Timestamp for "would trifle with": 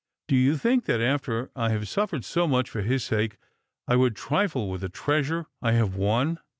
3.97-4.81